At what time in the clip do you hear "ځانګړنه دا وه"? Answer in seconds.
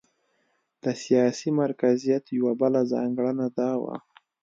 2.91-3.95